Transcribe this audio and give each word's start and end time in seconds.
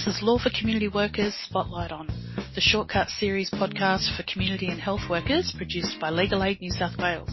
This 0.00 0.16
is 0.16 0.22
Law 0.22 0.38
for 0.38 0.48
Community 0.58 0.88
Workers 0.88 1.34
Spotlight 1.44 1.92
On, 1.92 2.06
the 2.54 2.60
Shortcut 2.62 3.10
Series 3.10 3.50
podcast 3.50 4.16
for 4.16 4.22
community 4.22 4.68
and 4.68 4.80
health 4.80 5.02
workers 5.10 5.52
produced 5.54 6.00
by 6.00 6.08
Legal 6.08 6.42
Aid 6.42 6.62
New 6.62 6.70
South 6.70 6.96
Wales. 6.98 7.28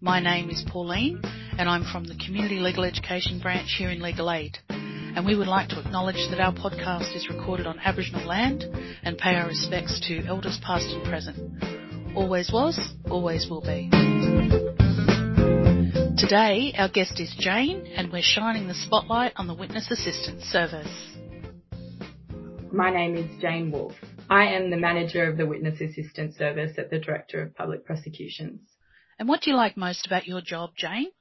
My 0.00 0.18
name 0.18 0.50
is 0.50 0.64
Pauline 0.66 1.22
and 1.56 1.68
I'm 1.68 1.84
from 1.84 2.02
the 2.02 2.16
Community 2.16 2.56
Legal 2.56 2.82
Education 2.82 3.38
branch 3.38 3.76
here 3.78 3.90
in 3.90 4.02
Legal 4.02 4.28
Aid. 4.28 4.58
And 4.70 5.24
we 5.24 5.36
would 5.36 5.46
like 5.46 5.68
to 5.68 5.78
acknowledge 5.78 6.28
that 6.30 6.40
our 6.40 6.52
podcast 6.52 7.14
is 7.14 7.28
recorded 7.28 7.68
on 7.68 7.78
Aboriginal 7.78 8.26
land 8.26 8.64
and 9.04 9.16
pay 9.16 9.36
our 9.36 9.46
respects 9.46 10.00
to 10.08 10.26
elders 10.26 10.58
past 10.64 10.88
and 10.88 11.04
present. 11.04 12.16
Always 12.16 12.50
was, 12.52 12.76
always 13.08 13.46
will 13.48 13.60
be. 13.62 13.88
Today, 16.18 16.74
our 16.76 16.88
guest 16.88 17.20
is 17.20 17.32
Jane, 17.38 17.86
and 17.94 18.10
we're 18.12 18.20
shining 18.20 18.66
the 18.66 18.74
spotlight 18.74 19.34
on 19.36 19.46
the 19.46 19.54
Witness 19.54 19.92
Assistance 19.92 20.42
Service. 20.42 21.13
My 22.74 22.90
name 22.90 23.14
is 23.14 23.40
Jane 23.40 23.70
Wolfe. 23.70 23.94
I 24.28 24.46
am 24.46 24.68
the 24.68 24.76
manager 24.76 25.30
of 25.30 25.36
the 25.36 25.46
Witness 25.46 25.80
Assistance 25.80 26.36
Service 26.36 26.72
at 26.76 26.90
the 26.90 26.98
Director 26.98 27.40
of 27.40 27.54
Public 27.54 27.86
Prosecutions. 27.86 28.62
And 29.16 29.28
what 29.28 29.42
do 29.42 29.50
you 29.50 29.56
like 29.56 29.76
most 29.76 30.08
about 30.08 30.26
your 30.26 30.40
job, 30.40 30.70
Jane? 30.76 31.12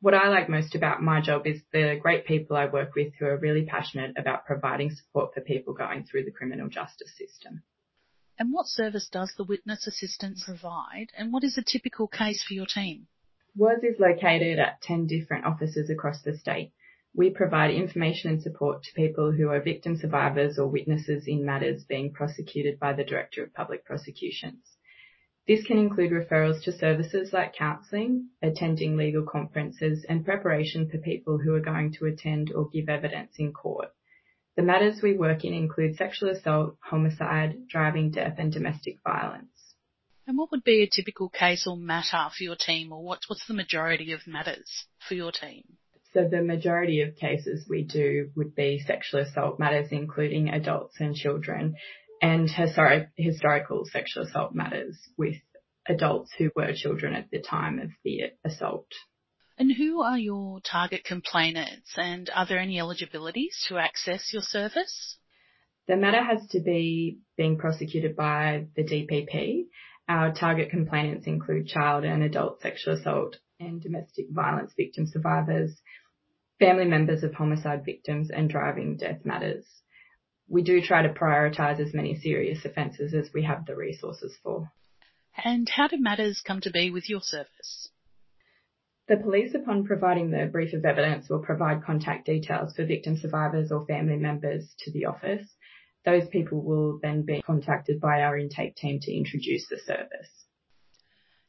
What 0.00 0.14
I 0.14 0.30
like 0.30 0.48
most 0.48 0.74
about 0.74 1.02
my 1.02 1.20
job 1.20 1.46
is 1.46 1.60
the 1.70 1.98
great 2.00 2.24
people 2.24 2.56
I 2.56 2.64
work 2.64 2.94
with 2.94 3.12
who 3.18 3.26
are 3.26 3.36
really 3.36 3.66
passionate 3.66 4.16
about 4.16 4.46
providing 4.46 4.90
support 4.90 5.34
for 5.34 5.42
people 5.42 5.74
going 5.74 6.04
through 6.04 6.24
the 6.24 6.30
criminal 6.30 6.70
justice 6.70 7.12
system. 7.14 7.62
And 8.38 8.50
what 8.50 8.64
service 8.64 9.10
does 9.12 9.34
the 9.36 9.44
Witness 9.44 9.86
Assistance 9.86 10.44
provide, 10.46 11.08
and 11.14 11.30
what 11.30 11.44
is 11.44 11.58
a 11.58 11.62
typical 11.62 12.08
case 12.08 12.42
for 12.42 12.54
your 12.54 12.64
team? 12.64 13.06
WAS 13.54 13.82
is 13.82 14.00
located 14.00 14.58
at 14.58 14.80
10 14.80 15.08
different 15.08 15.44
offices 15.44 15.90
across 15.90 16.22
the 16.22 16.38
state. 16.38 16.72
We 17.14 17.30
provide 17.30 17.72
information 17.72 18.30
and 18.30 18.42
support 18.42 18.84
to 18.84 18.94
people 18.94 19.32
who 19.32 19.48
are 19.48 19.60
victim 19.60 19.96
survivors 19.96 20.58
or 20.58 20.68
witnesses 20.68 21.24
in 21.26 21.44
matters 21.44 21.84
being 21.84 22.12
prosecuted 22.12 22.78
by 22.78 22.92
the 22.92 23.04
Director 23.04 23.42
of 23.42 23.52
Public 23.52 23.84
Prosecutions. 23.84 24.76
This 25.48 25.64
can 25.64 25.78
include 25.78 26.12
referrals 26.12 26.62
to 26.62 26.72
services 26.72 27.32
like 27.32 27.54
counselling, 27.54 28.28
attending 28.40 28.96
legal 28.96 29.24
conferences 29.24 30.06
and 30.08 30.24
preparation 30.24 30.88
for 30.88 30.98
people 30.98 31.38
who 31.38 31.54
are 31.54 31.60
going 31.60 31.92
to 31.94 32.06
attend 32.06 32.52
or 32.52 32.68
give 32.68 32.88
evidence 32.88 33.32
in 33.38 33.52
court. 33.52 33.88
The 34.56 34.62
matters 34.62 35.02
we 35.02 35.16
work 35.16 35.44
in 35.44 35.52
include 35.52 35.96
sexual 35.96 36.30
assault, 36.30 36.76
homicide, 36.80 37.66
driving 37.68 38.12
death 38.12 38.36
and 38.38 38.52
domestic 38.52 38.98
violence. 39.02 39.74
And 40.28 40.38
what 40.38 40.52
would 40.52 40.62
be 40.62 40.82
a 40.82 40.88
typical 40.88 41.28
case 41.28 41.66
or 41.66 41.76
matter 41.76 42.28
for 42.36 42.44
your 42.44 42.54
team, 42.54 42.92
or 42.92 43.02
what's, 43.02 43.28
what's 43.28 43.48
the 43.48 43.54
majority 43.54 44.12
of 44.12 44.28
matters 44.28 44.86
for 45.08 45.14
your 45.14 45.32
team? 45.32 45.64
So 46.12 46.28
the 46.28 46.42
majority 46.42 47.02
of 47.02 47.16
cases 47.16 47.66
we 47.68 47.84
do 47.84 48.30
would 48.36 48.54
be 48.54 48.80
sexual 48.80 49.20
assault 49.20 49.58
matters, 49.58 49.88
including 49.90 50.50
adults 50.50 50.96
and 50.98 51.14
children, 51.14 51.76
and 52.20 52.50
historic, 52.50 53.08
historical 53.16 53.84
sexual 53.84 54.24
assault 54.24 54.54
matters 54.54 54.98
with 55.16 55.36
adults 55.86 56.32
who 56.36 56.50
were 56.56 56.72
children 56.74 57.14
at 57.14 57.30
the 57.30 57.40
time 57.40 57.78
of 57.78 57.90
the 58.04 58.32
assault. 58.44 58.88
And 59.56 59.72
who 59.76 60.02
are 60.02 60.18
your 60.18 60.60
target 60.60 61.04
complainants, 61.04 61.92
and 61.96 62.30
are 62.34 62.46
there 62.46 62.58
any 62.58 62.78
eligibilities 62.78 63.64
to 63.68 63.78
access 63.78 64.32
your 64.32 64.42
service? 64.42 65.18
The 65.86 65.96
matter 65.96 66.22
has 66.22 66.46
to 66.50 66.60
be 66.60 67.18
being 67.36 67.58
prosecuted 67.58 68.16
by 68.16 68.66
the 68.74 68.84
DPP 68.84 69.66
our 70.10 70.32
target 70.32 70.70
complainants 70.70 71.28
include 71.28 71.68
child 71.68 72.04
and 72.04 72.24
adult 72.24 72.60
sexual 72.60 72.94
assault 72.94 73.36
and 73.60 73.80
domestic 73.80 74.26
violence 74.30 74.72
victim 74.76 75.06
survivors, 75.06 75.80
family 76.58 76.86
members 76.86 77.22
of 77.22 77.34
homicide 77.34 77.84
victims 77.84 78.30
and 78.30 78.50
driving 78.50 78.96
death 78.96 79.24
matters. 79.24 79.64
We 80.48 80.62
do 80.62 80.80
try 80.80 81.02
to 81.02 81.12
prioritise 81.12 81.78
as 81.78 81.94
many 81.94 82.18
serious 82.18 82.64
offences 82.64 83.14
as 83.14 83.30
we 83.32 83.44
have 83.44 83.66
the 83.66 83.76
resources 83.76 84.36
for. 84.42 84.72
And 85.44 85.68
how 85.68 85.86
do 85.86 85.96
matters 85.98 86.42
come 86.44 86.60
to 86.62 86.70
be 86.70 86.90
with 86.90 87.08
your 87.08 87.20
service? 87.22 87.90
The 89.06 89.16
police, 89.16 89.54
upon 89.54 89.84
providing 89.84 90.30
the 90.30 90.48
brief 90.50 90.72
of 90.72 90.84
evidence, 90.84 91.28
will 91.28 91.42
provide 91.42 91.84
contact 91.84 92.26
details 92.26 92.74
for 92.74 92.84
victim 92.84 93.16
survivors 93.16 93.70
or 93.70 93.86
family 93.86 94.16
members 94.16 94.74
to 94.80 94.90
the 94.90 95.04
office 95.04 95.46
those 96.04 96.26
people 96.28 96.62
will 96.62 96.98
then 97.02 97.22
be 97.22 97.42
contacted 97.42 98.00
by 98.00 98.22
our 98.22 98.38
intake 98.38 98.76
team 98.76 99.00
to 99.00 99.14
introduce 99.14 99.68
the 99.68 99.78
service. 99.78 100.46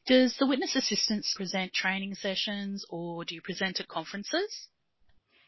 Does 0.08 0.36
the 0.38 0.48
witness 0.48 0.76
assistance 0.76 1.34
present 1.36 1.74
training 1.74 2.16
sessions 2.16 2.86
or 2.90 3.24
do 3.24 3.36
you 3.36 3.42
present 3.42 3.80
at 3.80 3.88
conferences? 3.88 4.70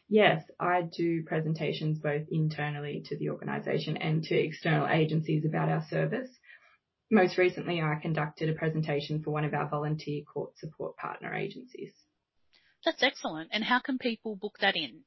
Yes, 0.10 0.44
I 0.60 0.82
do 0.96 1.24
presentations 1.24 2.00
both 2.00 2.28
internally 2.30 3.04
to 3.06 3.18
the 3.18 3.30
organisation 3.30 3.98
and 3.98 4.24
to 4.24 4.36
external 4.36 4.88
agencies 4.88 5.44
about 5.46 5.70
our 5.70 5.84
service. 5.90 6.30
Most 7.10 7.38
recently, 7.38 7.82
I 7.82 7.96
conducted 8.02 8.50
a 8.50 8.54
presentation 8.54 9.24
for 9.24 9.32
one 9.32 9.46
of 9.46 9.54
our 9.54 9.70
volunteer 9.70 10.24
court 10.24 10.58
support 10.58 10.98
partner 10.98 11.34
agencies. 11.34 11.94
That's 12.86 13.02
excellent. 13.02 13.50
And 13.54 13.64
how 13.64 13.80
can 13.80 13.98
people 13.98 14.36
book 14.36 14.58
that 14.62 14.76
in? 14.76 15.04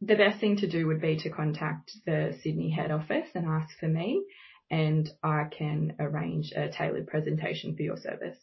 the 0.00 0.14
best 0.14 0.40
thing 0.40 0.56
to 0.56 0.68
do 0.68 0.86
would 0.86 1.00
be 1.00 1.16
to 1.16 1.30
contact 1.30 1.90
the 2.06 2.38
Sydney 2.42 2.70
head 2.70 2.90
office 2.90 3.28
and 3.34 3.46
ask 3.46 3.76
for 3.78 3.88
me, 3.88 4.24
and 4.70 5.08
I 5.22 5.44
can 5.50 5.96
arrange 5.98 6.52
a 6.52 6.68
tailored 6.68 7.06
presentation 7.06 7.76
for 7.76 7.82
your 7.82 7.96
service. 7.96 8.38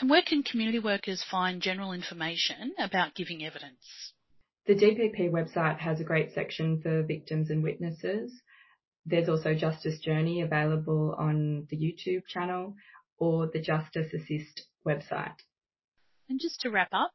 And 0.00 0.10
where 0.10 0.22
can 0.22 0.42
community 0.42 0.80
workers 0.80 1.24
find 1.30 1.62
general 1.62 1.92
information 1.92 2.74
about 2.78 3.14
giving 3.14 3.44
evidence? 3.44 4.12
The 4.66 4.74
DPP 4.74 5.30
website 5.30 5.78
has 5.78 6.00
a 6.00 6.04
great 6.04 6.32
section 6.34 6.80
for 6.82 7.02
victims 7.02 7.50
and 7.50 7.62
witnesses. 7.62 8.32
There's 9.06 9.28
also 9.28 9.54
Justice 9.54 10.00
Journey 10.00 10.40
available 10.40 11.14
on 11.18 11.66
the 11.70 11.76
YouTube 11.76 12.26
channel 12.26 12.74
or 13.18 13.48
the 13.52 13.60
Justice 13.60 14.12
Assist 14.12 14.62
website. 14.86 15.36
And 16.28 16.40
just 16.40 16.60
to 16.62 16.70
wrap 16.70 16.88
up, 16.92 17.12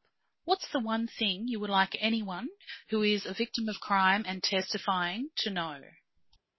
What's 0.50 0.72
the 0.72 0.80
one 0.80 1.06
thing 1.06 1.46
you 1.46 1.60
would 1.60 1.70
like 1.70 1.96
anyone 2.00 2.48
who 2.88 3.02
is 3.02 3.26
a 3.26 3.34
victim 3.34 3.68
of 3.68 3.78
crime 3.78 4.24
and 4.26 4.42
testifying 4.42 5.28
to 5.38 5.50
know? 5.50 5.80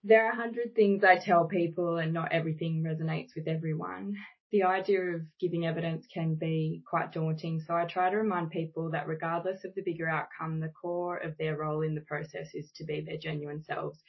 There 0.03 0.25
are 0.25 0.31
a 0.31 0.35
hundred 0.35 0.73
things 0.73 1.03
I 1.03 1.19
tell 1.23 1.45
people 1.45 1.97
and 1.97 2.11
not 2.11 2.31
everything 2.31 2.83
resonates 2.83 3.35
with 3.35 3.47
everyone. 3.47 4.15
The 4.51 4.63
idea 4.63 4.99
of 4.99 5.21
giving 5.39 5.67
evidence 5.67 6.07
can 6.11 6.33
be 6.33 6.81
quite 6.89 7.11
daunting, 7.11 7.61
so 7.61 7.75
I 7.75 7.85
try 7.85 8.09
to 8.09 8.17
remind 8.17 8.49
people 8.49 8.89
that 8.91 9.07
regardless 9.07 9.63
of 9.63 9.75
the 9.75 9.83
bigger 9.83 10.09
outcome, 10.09 10.59
the 10.59 10.69
core 10.69 11.17
of 11.17 11.37
their 11.37 11.55
role 11.55 11.83
in 11.83 11.93
the 11.93 12.01
process 12.01 12.49
is 12.55 12.71
to 12.77 12.83
be 12.83 13.01
their 13.01 13.17
genuine 13.17 13.63
selves 13.63 13.99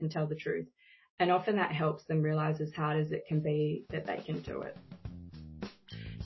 and 0.00 0.10
tell 0.10 0.26
the 0.26 0.36
truth. 0.36 0.68
And 1.20 1.30
often 1.30 1.56
that 1.56 1.70
helps 1.70 2.04
them 2.06 2.22
realize 2.22 2.60
as 2.62 2.72
hard 2.72 2.98
as 2.98 3.12
it 3.12 3.24
can 3.28 3.40
be 3.40 3.84
that 3.90 4.06
they 4.06 4.22
can 4.24 4.40
do 4.40 4.62
it. 4.62 4.76